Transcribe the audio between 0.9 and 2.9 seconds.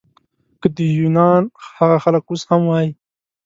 یونان هغه خلک اوس هم وای.